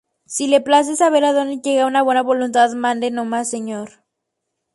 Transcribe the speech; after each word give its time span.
si 0.25 0.47
le 0.47 0.61
place 0.63 0.95
saber 0.95 1.23
a 1.23 1.31
dónde 1.31 1.61
llega 1.61 1.85
una 1.85 2.01
buena 2.01 2.23
voluntad, 2.23 2.71
mande 2.71 3.11
no 3.11 3.23
más, 3.23 3.51
señor. 3.51 4.01